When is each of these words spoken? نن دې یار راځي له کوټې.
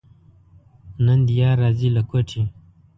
نن 1.05 1.19
دې 1.27 1.33
یار 1.41 1.55
راځي 1.63 1.89
له 1.95 2.01
کوټې. 2.09 2.41